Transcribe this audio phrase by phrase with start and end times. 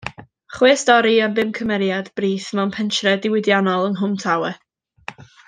[0.53, 4.53] Chwe stori am bum cymeriad brith mewn pentre diwydiannol yng Nghwm Tawe.